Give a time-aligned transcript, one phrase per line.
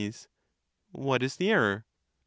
[0.11, 0.27] Sac.
[0.93, 1.85] What is the error?